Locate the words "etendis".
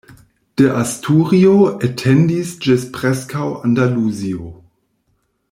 1.89-2.55